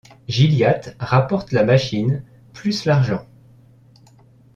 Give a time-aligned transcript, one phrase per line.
[0.27, 3.23] Gilliatt rapporte la machine, plus l’argent!